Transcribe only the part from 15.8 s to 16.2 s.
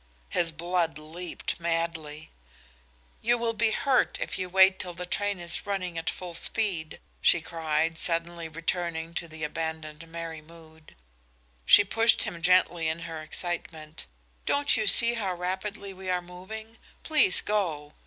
we are